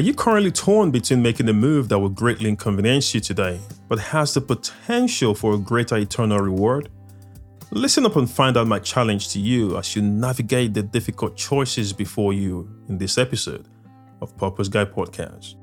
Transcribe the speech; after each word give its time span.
Are 0.00 0.02
you 0.02 0.14
currently 0.14 0.50
torn 0.50 0.90
between 0.90 1.20
making 1.20 1.46
a 1.50 1.52
move 1.52 1.90
that 1.90 1.98
will 1.98 2.08
greatly 2.08 2.48
inconvenience 2.48 3.12
you 3.12 3.20
today, 3.20 3.60
but 3.86 3.98
has 3.98 4.32
the 4.32 4.40
potential 4.40 5.34
for 5.34 5.52
a 5.52 5.58
greater 5.58 5.98
eternal 5.98 6.38
reward? 6.38 6.88
Listen 7.70 8.06
up 8.06 8.16
and 8.16 8.30
find 8.30 8.56
out 8.56 8.66
my 8.66 8.78
challenge 8.78 9.28
to 9.34 9.38
you 9.38 9.76
as 9.76 9.94
you 9.94 10.00
navigate 10.00 10.72
the 10.72 10.82
difficult 10.82 11.36
choices 11.36 11.92
before 11.92 12.32
you 12.32 12.66
in 12.88 12.96
this 12.96 13.18
episode 13.18 13.68
of 14.22 14.34
Purpose 14.38 14.68
Guy 14.68 14.86
Podcast. 14.86 15.56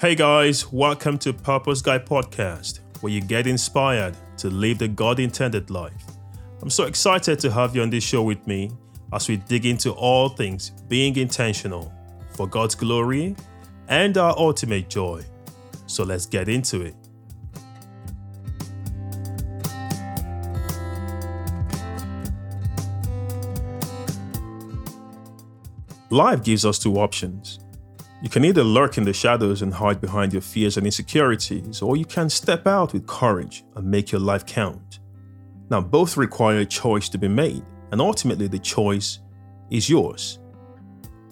Hey 0.00 0.14
guys, 0.14 0.72
welcome 0.72 1.18
to 1.18 1.34
Purpose 1.34 1.82
Guy 1.82 1.98
Podcast, 1.98 2.80
where 3.02 3.12
you 3.12 3.20
get 3.20 3.46
inspired 3.46 4.16
to 4.38 4.48
live 4.48 4.78
the 4.78 4.88
God 4.88 5.20
intended 5.20 5.68
life. 5.68 6.13
I'm 6.64 6.70
so 6.70 6.84
excited 6.84 7.38
to 7.40 7.50
have 7.50 7.76
you 7.76 7.82
on 7.82 7.90
this 7.90 8.02
show 8.02 8.22
with 8.22 8.46
me 8.46 8.70
as 9.12 9.28
we 9.28 9.36
dig 9.36 9.66
into 9.66 9.92
all 9.92 10.30
things 10.30 10.70
being 10.88 11.14
intentional 11.18 11.92
for 12.30 12.46
God's 12.46 12.74
glory 12.74 13.36
and 13.88 14.16
our 14.16 14.34
ultimate 14.38 14.88
joy. 14.88 15.22
So 15.86 16.04
let's 16.04 16.24
get 16.24 16.48
into 16.48 16.80
it. 16.80 16.96
Life 26.08 26.42
gives 26.42 26.64
us 26.64 26.78
two 26.78 26.96
options. 26.96 27.58
You 28.22 28.30
can 28.30 28.42
either 28.42 28.64
lurk 28.64 28.96
in 28.96 29.04
the 29.04 29.12
shadows 29.12 29.60
and 29.60 29.74
hide 29.74 30.00
behind 30.00 30.32
your 30.32 30.40
fears 30.40 30.78
and 30.78 30.86
insecurities, 30.86 31.82
or 31.82 31.98
you 31.98 32.06
can 32.06 32.30
step 32.30 32.66
out 32.66 32.94
with 32.94 33.06
courage 33.06 33.64
and 33.76 33.84
make 33.84 34.10
your 34.10 34.22
life 34.22 34.46
count. 34.46 35.00
Now, 35.70 35.80
both 35.80 36.16
require 36.16 36.58
a 36.58 36.66
choice 36.66 37.08
to 37.10 37.18
be 37.18 37.28
made, 37.28 37.62
and 37.90 38.00
ultimately 38.00 38.48
the 38.48 38.58
choice 38.58 39.20
is 39.70 39.88
yours. 39.88 40.38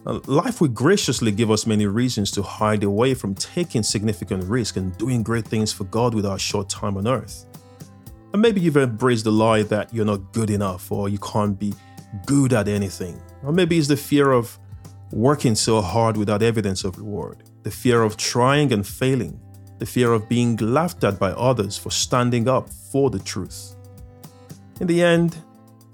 Life 0.05 0.61
will 0.61 0.69
graciously 0.69 1.31
give 1.31 1.51
us 1.51 1.65
many 1.65 1.87
reasons 1.87 2.33
to 2.33 2.43
hide 2.43 2.83
away 2.83 3.15
from 3.15 3.35
taking 3.35 3.85
significant 3.85 4.43
risk 4.45 4.77
and 4.77 4.97
doing 4.99 5.23
great 5.23 5.47
things 5.47 5.73
for 5.73 5.85
God 5.85 6.13
with 6.13 6.27
our 6.27 6.39
short 6.39 6.69
time 6.69 6.97
on 6.97 7.07
earth. 7.07 7.47
And 8.33 8.43
maybe 8.43 8.61
you've 8.61 8.77
embraced 8.77 9.25
the 9.25 9.31
lie 9.31 9.63
that 9.65 9.95
you're 9.95 10.05
not 10.05 10.33
good 10.33 10.51
enough 10.51 10.91
or 10.91 11.09
you 11.09 11.19
can't 11.19 11.57
be 11.57 11.73
good 12.27 12.53
at 12.53 12.67
anything. 12.67 13.21
Or 13.45 13.53
maybe 13.53 13.79
it's 13.79 13.89
the 13.89 13.97
fear 13.97 14.33
of 14.33 14.59
working 15.13 15.55
so 15.55 15.81
hard 15.81 16.17
without 16.17 16.43
evidence 16.43 16.83
of 16.83 16.99
reward, 16.99 17.45
the 17.63 17.71
fear 17.71 18.03
of 18.03 18.17
trying 18.17 18.73
and 18.73 18.85
failing, 18.85 19.39
the 19.79 19.87
fear 19.87 20.13
of 20.13 20.29
being 20.29 20.57
laughed 20.57 21.05
at 21.05 21.19
by 21.21 21.31
others 21.33 21.77
for 21.77 21.91
standing 21.91 22.49
up 22.49 22.71
for 22.71 23.11
the 23.11 23.19
truth. 23.21 23.77
In 24.81 24.87
the 24.87 25.03
end, 25.03 25.37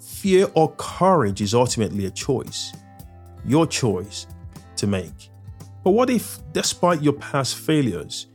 fear 0.01 0.49
or 0.55 0.73
courage 0.77 1.41
is 1.41 1.55
ultimately 1.55 2.07
a 2.07 2.11
choice, 2.11 2.73
your 3.45 3.67
choice 3.67 4.27
to 4.77 4.87
make. 4.87 5.31
But 5.85 5.91
what 5.91 6.11
if, 6.11 6.39
despite 6.53 7.03
your 7.03 7.15
past 7.15 7.57
failures, 7.57 8.27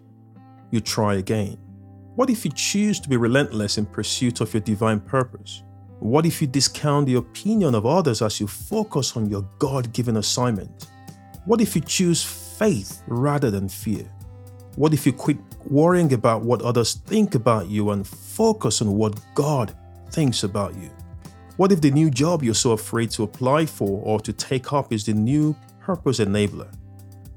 you 0.71 0.79
try 0.79 1.15
again? 1.15 1.57
What 2.15 2.29
if 2.29 2.45
you 2.45 2.51
choose 2.51 2.99
to 2.99 3.09
be 3.09 3.17
relentless 3.17 3.77
in 3.77 3.85
pursuit 3.85 4.41
of 4.41 4.53
your 4.53 4.61
divine 4.61 4.99
purpose? 4.99 5.63
What 5.99 6.25
if 6.25 6.41
you 6.41 6.47
discount 6.47 7.05
the 7.05 7.15
opinion 7.15 7.75
of 7.75 7.85
others 7.85 8.21
as 8.21 8.39
you 8.39 8.47
focus 8.47 9.15
on 9.15 9.29
your 9.29 9.47
God 9.57 9.93
given 9.93 10.17
assignment? 10.17 10.87
What 11.45 11.61
if 11.61 11.75
you 11.75 11.81
choose 11.81 12.23
faith 12.23 13.01
rather 13.07 13.49
than 13.49 13.69
fear? 13.69 14.11
What 14.75 14.93
if 14.93 15.05
you 15.05 15.13
quit 15.13 15.37
worrying 15.65 16.13
about 16.13 16.41
what 16.41 16.61
others 16.61 16.93
think 16.93 17.35
about 17.35 17.67
you 17.67 17.91
and 17.91 18.07
focus 18.07 18.81
on 18.81 18.93
what 18.95 19.19
God 19.35 19.75
thinks 20.13 20.43
about 20.43 20.75
you? 20.75 20.89
What 21.57 21.71
if 21.71 21.81
the 21.81 21.91
new 21.91 22.09
job 22.09 22.43
you're 22.43 22.53
so 22.53 22.71
afraid 22.71 23.11
to 23.11 23.23
apply 23.23 23.65
for 23.65 24.01
or 24.03 24.19
to 24.21 24.31
take 24.31 24.71
up 24.71 24.93
is 24.93 25.05
the 25.05 25.13
new 25.13 25.55
purpose 25.81 26.19
enabler? 26.19 26.71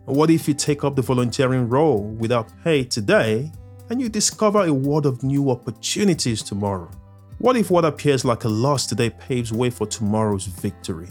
What 0.04 0.30
if 0.30 0.46
you 0.46 0.54
take 0.54 0.84
up 0.84 0.94
the 0.94 1.02
volunteering 1.02 1.68
role 1.68 2.02
without 2.02 2.52
pay 2.62 2.84
today 2.84 3.50
and 3.90 4.00
you 4.00 4.08
discover 4.08 4.64
a 4.64 4.72
world 4.72 5.06
of 5.06 5.22
new 5.22 5.50
opportunities 5.50 6.42
tomorrow? 6.42 6.90
What 7.38 7.56
if 7.56 7.70
what 7.70 7.84
appears 7.84 8.24
like 8.24 8.44
a 8.44 8.48
loss 8.48 8.86
today 8.86 9.10
paves 9.10 9.52
way 9.52 9.70
for 9.70 9.86
tomorrow's 9.86 10.46
victory? 10.46 11.08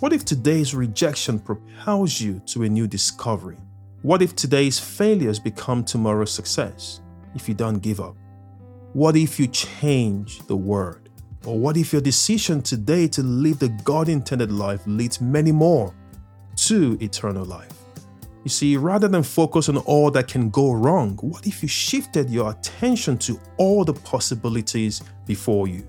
What 0.00 0.12
if 0.12 0.24
today's 0.24 0.74
rejection 0.74 1.38
propels 1.38 2.20
you 2.20 2.40
to 2.46 2.62
a 2.62 2.68
new 2.68 2.86
discovery? 2.86 3.58
What 4.02 4.22
if 4.22 4.34
today's 4.34 4.78
failures 4.78 5.38
become 5.38 5.84
tomorrow's 5.84 6.32
success 6.32 7.00
if 7.34 7.48
you 7.48 7.54
don't 7.54 7.80
give 7.80 8.00
up? 8.00 8.16
What 8.92 9.14
if 9.14 9.38
you 9.38 9.46
change 9.46 10.40
the 10.48 10.56
word? 10.56 11.10
Or 11.46 11.56
what 11.56 11.76
if 11.76 11.92
your 11.92 12.02
decision 12.02 12.60
today 12.60 13.06
to 13.08 13.22
live 13.22 13.60
the 13.60 13.68
God 13.84 14.08
intended 14.08 14.50
life 14.50 14.80
leads 14.84 15.20
many 15.20 15.52
more 15.52 15.94
to 16.56 16.98
eternal 17.00 17.44
life? 17.44 17.72
You 18.42 18.50
see, 18.50 18.76
rather 18.76 19.06
than 19.06 19.22
focus 19.22 19.68
on 19.68 19.76
all 19.76 20.10
that 20.10 20.26
can 20.26 20.50
go 20.50 20.72
wrong, 20.72 21.16
what 21.18 21.46
if 21.46 21.62
you 21.62 21.68
shifted 21.68 22.30
your 22.30 22.50
attention 22.50 23.16
to 23.18 23.38
all 23.58 23.84
the 23.84 23.92
possibilities 23.92 25.02
before 25.24 25.68
you? 25.68 25.86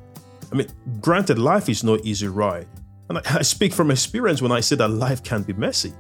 I 0.51 0.55
mean, 0.55 0.67
granted, 0.99 1.39
life 1.39 1.69
is 1.69 1.83
no 1.83 1.97
easy 2.03 2.27
ride. 2.27 2.67
And 3.09 3.17
I 3.17 3.41
speak 3.41 3.73
from 3.73 3.89
experience 3.89 4.43
when 4.43 4.51
I 4.51 4.59
say 4.59 4.75
that 4.75 4.89
life 4.89 5.23
can 5.23 5.41
be 5.41 5.53
messy. 5.53 5.93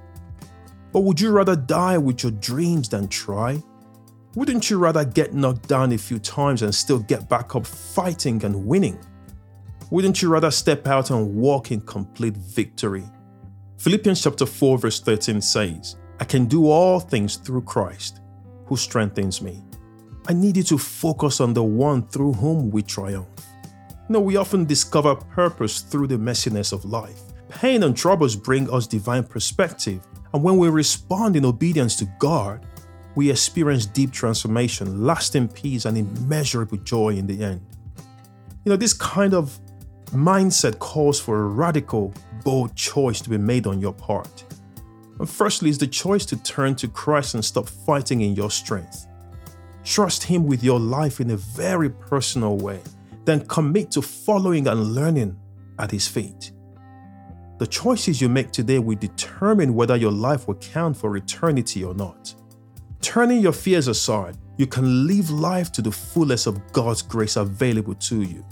But 0.91 0.99
would 0.99 1.19
you 1.19 1.31
rather 1.31 1.55
die 1.55 1.97
with 1.97 2.21
your 2.21 2.33
dreams 2.33 2.89
than 2.89 3.07
try? 3.07 3.63
Wouldn't 4.33 4.69
you 4.69 4.77
rather 4.77 5.03
get 5.03 5.33
knocked 5.33 5.67
down 5.67 5.91
a 5.91 5.97
few 5.97 6.17
times 6.17 6.61
and 6.61 6.73
still 6.73 6.99
get 6.99 7.27
back 7.27 7.53
up 7.53 7.67
fighting 7.67 8.41
and 8.45 8.65
winning? 8.65 8.97
Wouldn't 9.89 10.21
you 10.21 10.29
rather 10.29 10.51
step 10.51 10.87
out 10.87 11.11
and 11.11 11.35
walk 11.35 11.71
in 11.71 11.81
complete 11.81 12.37
victory? 12.37 13.03
Philippians 13.77 14.23
chapter 14.23 14.45
4 14.45 14.77
verse 14.77 15.01
13 15.01 15.41
says, 15.41 15.97
I 16.21 16.23
can 16.23 16.45
do 16.45 16.69
all 16.69 17.01
things 17.01 17.35
through 17.35 17.63
Christ 17.63 18.21
who 18.67 18.77
strengthens 18.77 19.41
me. 19.41 19.61
I 20.29 20.33
need 20.33 20.55
you 20.55 20.63
to 20.63 20.77
focus 20.77 21.41
on 21.41 21.53
the 21.53 21.63
one 21.63 22.07
through 22.07 22.33
whom 22.33 22.71
we 22.71 22.83
triumph. 22.83 23.27
You 24.07 24.13
know, 24.13 24.21
we 24.21 24.37
often 24.37 24.63
discover 24.63 25.15
purpose 25.15 25.81
through 25.81 26.07
the 26.07 26.17
messiness 26.17 26.71
of 26.71 26.85
life. 26.85 27.19
Pain 27.49 27.83
and 27.83 27.97
troubles 27.97 28.37
bring 28.37 28.71
us 28.73 28.87
divine 28.87 29.25
perspective, 29.25 30.07
and 30.33 30.41
when 30.41 30.57
we 30.57 30.69
respond 30.69 31.35
in 31.35 31.43
obedience 31.43 31.97
to 31.97 32.05
God, 32.17 32.65
we 33.15 33.29
experience 33.29 33.85
deep 33.85 34.11
transformation, 34.11 35.05
lasting 35.05 35.49
peace, 35.49 35.85
and 35.85 35.97
immeasurable 35.97 36.77
joy 36.77 37.09
in 37.09 37.27
the 37.27 37.43
end. 37.43 37.61
You 38.63 38.69
know, 38.69 38.77
this 38.77 38.93
kind 38.93 39.33
of 39.33 39.59
mindset 40.11 40.79
calls 40.79 41.19
for 41.19 41.41
a 41.41 41.47
radical, 41.47 42.13
bold 42.43 42.75
choice 42.75 43.21
to 43.21 43.29
be 43.29 43.37
made 43.37 43.67
on 43.67 43.81
your 43.81 43.93
part. 43.93 44.43
And 45.19 45.29
firstly, 45.29 45.69
is 45.69 45.77
the 45.77 45.87
choice 45.87 46.25
to 46.27 46.41
turn 46.41 46.75
to 46.75 46.87
Christ 46.87 47.35
and 47.35 47.43
stop 47.43 47.67
fighting 47.67 48.21
in 48.21 48.35
your 48.35 48.49
strength. 48.49 49.07
Trust 49.83 50.23
Him 50.23 50.45
with 50.45 50.63
your 50.63 50.79
life 50.79 51.19
in 51.19 51.31
a 51.31 51.37
very 51.37 51.89
personal 51.89 52.57
way, 52.57 52.79
then 53.25 53.45
commit 53.47 53.91
to 53.91 54.01
following 54.01 54.67
and 54.67 54.93
learning 54.93 55.37
at 55.79 55.91
His 55.91 56.07
feet. 56.07 56.51
The 57.57 57.67
choices 57.67 58.21
you 58.21 58.29
make 58.29 58.51
today 58.51 58.79
will 58.79 58.97
determine 58.97 59.75
whether 59.75 59.95
your 59.95 60.11
life 60.11 60.47
will 60.47 60.55
count 60.55 60.97
for 60.97 61.15
eternity 61.15 61.83
or 61.83 61.93
not. 61.93 62.33
Turning 63.01 63.41
your 63.41 63.51
fears 63.51 63.87
aside, 63.87 64.37
you 64.57 64.67
can 64.67 65.07
live 65.07 65.31
life 65.31 65.71
to 65.71 65.81
the 65.81 65.91
fullest 65.91 66.45
of 66.45 66.71
God's 66.71 67.01
grace 67.01 67.35
available 67.35 67.95
to 67.95 68.21
you. 68.21 68.45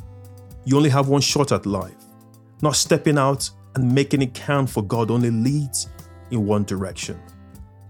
You 0.66 0.76
only 0.76 0.90
have 0.90 1.08
one 1.08 1.22
shot 1.22 1.52
at 1.52 1.68
life. 1.68 1.96
Not 2.62 2.76
stepping 2.76 3.18
out 3.18 3.50
and 3.76 3.94
making 3.94 4.24
it 4.24 4.34
count 4.34 4.70
for 4.70 4.82
God 4.82 5.12
only 5.12 5.30
leads 5.30 5.88
in 6.32 6.46
one 6.48 6.64
direction 6.64 7.22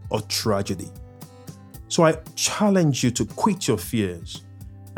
or 0.09 0.21
tragedy. 0.21 0.89
So 1.87 2.03
I 2.03 2.17
challenge 2.35 3.03
you 3.03 3.11
to 3.11 3.25
quit 3.25 3.67
your 3.67 3.77
fears 3.77 4.43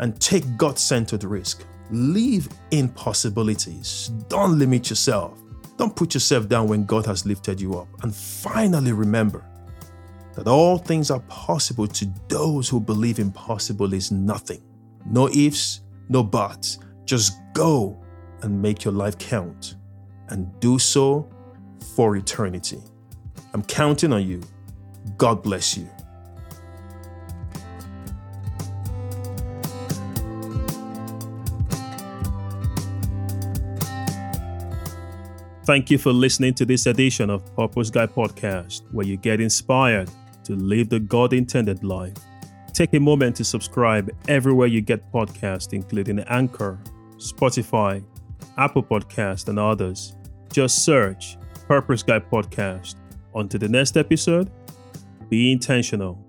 and 0.00 0.20
take 0.20 0.56
God 0.56 0.78
centered 0.78 1.22
risk. 1.22 1.64
Live 1.90 2.48
in 2.72 2.88
possibilities. 2.88 4.10
Don't 4.28 4.58
limit 4.58 4.90
yourself. 4.90 5.38
Don't 5.76 5.94
put 5.94 6.14
yourself 6.14 6.48
down 6.48 6.66
when 6.68 6.84
God 6.84 7.06
has 7.06 7.24
lifted 7.24 7.60
you 7.60 7.78
up. 7.78 7.88
And 8.02 8.14
finally, 8.14 8.92
remember 8.92 9.44
that 10.34 10.48
all 10.48 10.78
things 10.78 11.10
are 11.10 11.20
possible 11.20 11.86
to 11.86 12.06
those 12.28 12.68
who 12.68 12.80
believe 12.80 13.18
impossible 13.18 13.92
is 13.92 14.10
nothing. 14.10 14.62
No 15.04 15.28
ifs, 15.28 15.82
no 16.08 16.22
buts. 16.22 16.78
Just 17.04 17.38
go 17.52 18.02
and 18.42 18.60
make 18.60 18.84
your 18.84 18.94
life 18.94 19.18
count 19.18 19.76
and 20.28 20.48
do 20.60 20.78
so 20.78 21.28
for 21.94 22.16
eternity. 22.16 22.80
I'm 23.52 23.62
counting 23.62 24.12
on 24.12 24.26
you. 24.26 24.40
God 25.18 25.42
bless 25.42 25.76
you. 25.76 25.88
Thank 35.64 35.90
you 35.90 35.98
for 35.98 36.12
listening 36.12 36.54
to 36.54 36.64
this 36.64 36.86
edition 36.86 37.30
of 37.30 37.54
Purpose 37.54 37.88
Guy 37.88 38.06
Podcast, 38.06 38.82
where 38.90 39.06
you 39.06 39.16
get 39.16 39.40
inspired 39.40 40.10
to 40.44 40.54
live 40.54 40.88
the 40.88 41.00
God 41.00 41.32
intended 41.32 41.84
life. 41.84 42.16
Take 42.72 42.94
a 42.94 43.00
moment 43.00 43.36
to 43.36 43.44
subscribe 43.44 44.10
everywhere 44.28 44.66
you 44.66 44.80
get 44.80 45.12
podcasts, 45.12 45.72
including 45.72 46.20
Anchor, 46.20 46.78
Spotify, 47.16 48.02
Apple 48.56 48.82
Podcast, 48.82 49.48
and 49.48 49.58
others. 49.58 50.16
Just 50.52 50.84
search 50.84 51.36
Purpose 51.68 52.02
Guy 52.02 52.18
Podcast. 52.18 52.96
To 53.48 53.58
the 53.58 53.68
next 53.68 53.96
episode. 53.96 54.50
Be 55.30 55.52
intentional. 55.52 56.21